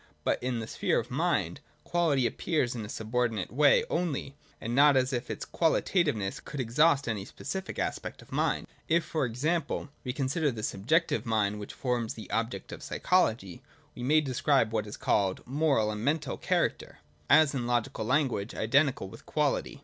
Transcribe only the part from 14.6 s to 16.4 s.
what is called (moral and mental)